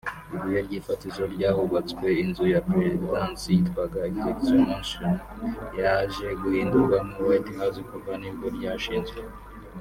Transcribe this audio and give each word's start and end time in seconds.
ibuye 0.33 0.59
ry'ifatizo 0.67 1.23
ry’ahubatswe 1.33 2.07
inzu 2.21 2.45
ya 2.53 2.61
perezidansi 2.69 3.47
yitwaga 3.55 3.99
Executive 4.09 4.61
Mansion 4.69 5.11
(yaje 5.79 6.27
guhindurwamo 6.41 7.13
White 7.27 7.51
House 7.57 7.79
kuva 7.89 8.11
nibwo 8.21 8.47
ryashinzwe 8.57 9.19